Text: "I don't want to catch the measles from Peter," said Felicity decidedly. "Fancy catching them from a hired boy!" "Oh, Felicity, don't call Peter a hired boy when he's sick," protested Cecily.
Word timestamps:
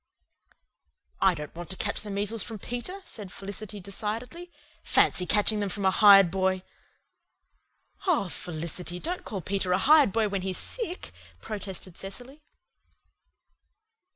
"I 1.21 1.35
don't 1.35 1.53
want 1.53 1.69
to 1.69 1.75
catch 1.77 2.01
the 2.01 2.09
measles 2.09 2.41
from 2.41 2.57
Peter," 2.57 3.01
said 3.05 3.31
Felicity 3.31 3.79
decidedly. 3.79 4.49
"Fancy 4.81 5.27
catching 5.27 5.59
them 5.59 5.69
from 5.69 5.85
a 5.85 5.91
hired 5.91 6.31
boy!" 6.31 6.63
"Oh, 8.07 8.27
Felicity, 8.27 8.99
don't 8.99 9.23
call 9.23 9.41
Peter 9.41 9.73
a 9.73 9.77
hired 9.77 10.11
boy 10.11 10.27
when 10.27 10.41
he's 10.41 10.57
sick," 10.57 11.11
protested 11.39 11.97
Cecily. 11.99 12.41